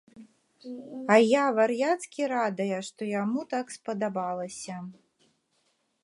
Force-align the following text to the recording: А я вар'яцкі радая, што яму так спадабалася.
А 1.15 1.17
я 1.23 1.41
вар'яцкі 1.57 2.23
радая, 2.35 2.79
што 2.87 3.01
яму 3.09 3.43
так 3.53 3.65
спадабалася. 3.75 4.75